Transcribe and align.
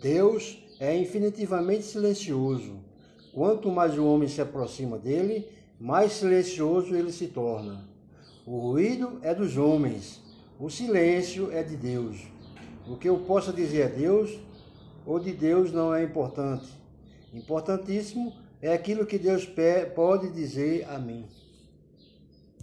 Deus 0.00 0.62
é 0.78 0.96
infinitivamente 0.96 1.82
silencioso. 1.82 2.78
Quanto 3.32 3.70
mais 3.70 3.98
o 3.98 4.06
homem 4.06 4.28
se 4.28 4.40
aproxima 4.40 4.96
dele, 4.96 5.48
mais 5.78 6.12
silencioso 6.12 6.94
ele 6.94 7.12
se 7.12 7.26
torna. 7.26 7.88
O 8.46 8.58
ruído 8.58 9.18
é 9.22 9.34
dos 9.34 9.56
homens, 9.56 10.22
o 10.58 10.70
silêncio 10.70 11.52
é 11.52 11.62
de 11.62 11.76
Deus. 11.76 12.16
O 12.88 12.96
que 12.96 13.08
eu 13.08 13.18
possa 13.18 13.52
dizer 13.52 13.82
a 13.82 13.88
Deus 13.88 14.38
ou 15.04 15.18
de 15.18 15.32
Deus 15.32 15.72
não 15.72 15.94
é 15.94 16.02
importante. 16.04 16.68
Importantíssimo 17.34 18.32
é 18.62 18.72
aquilo 18.72 19.04
que 19.04 19.18
Deus 19.18 19.48
pode 19.94 20.30
dizer 20.30 20.86
a 20.88 20.98
mim. 20.98 21.26